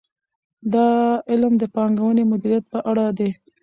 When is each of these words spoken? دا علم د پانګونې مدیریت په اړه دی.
دا 0.73 0.87
علم 1.29 1.53
د 1.59 1.63
پانګونې 1.75 2.23
مدیریت 2.31 2.65
په 2.73 2.79
اړه 2.89 3.05
دی. 3.17 3.29